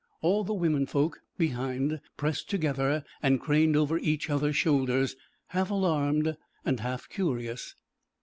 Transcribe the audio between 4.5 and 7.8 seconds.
shoulders, half alarmed and half curious.